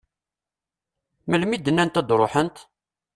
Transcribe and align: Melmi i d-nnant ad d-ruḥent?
Melmi 1.29 1.53
i 1.55 1.59
d-nnant 1.59 1.99
ad 1.99 2.05
d-ruḥent? 2.07 2.57